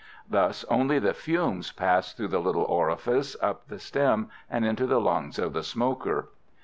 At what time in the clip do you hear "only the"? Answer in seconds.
0.67-1.13